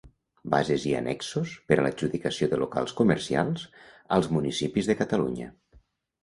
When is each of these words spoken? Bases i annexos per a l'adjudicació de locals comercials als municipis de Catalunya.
Bases 0.51 0.85
i 0.91 0.93
annexos 0.99 1.51
per 1.71 1.77
a 1.81 1.83
l'adjudicació 1.87 2.47
de 2.53 2.59
locals 2.63 2.95
comercials 3.03 3.67
als 4.19 4.31
municipis 4.39 4.91
de 4.91 4.97
Catalunya. 5.05 5.53